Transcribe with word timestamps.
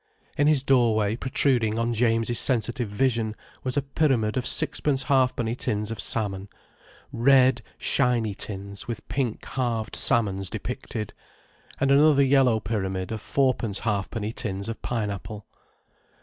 In 0.35 0.47
his 0.47 0.63
doorway, 0.63 1.15
protruding 1.15 1.77
on 1.77 1.93
James' 1.93 2.39
sensitive 2.39 2.89
vision, 2.89 3.35
was 3.63 3.77
a 3.77 3.83
pyramid 3.83 4.35
of 4.35 4.47
sixpence 4.47 5.03
halfpenny 5.03 5.53
tins 5.53 5.91
of 5.91 6.01
salmon, 6.01 6.49
red, 7.13 7.61
shiny 7.77 8.33
tins 8.33 8.87
with 8.87 9.07
pink 9.09 9.45
halved 9.45 9.95
salmons 9.95 10.49
depicted, 10.49 11.13
and 11.79 11.91
another 11.91 12.23
yellow 12.23 12.59
pyramid 12.59 13.11
of 13.11 13.21
four 13.21 13.53
pence 13.53 13.81
halfpenny 13.81 14.33
tins 14.33 14.67
of 14.67 14.81
pineapple. 14.81 15.45